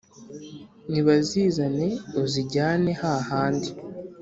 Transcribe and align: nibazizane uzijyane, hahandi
nibazizane 0.91 1.87
uzijyane, 2.21 2.91
hahandi 3.01 3.69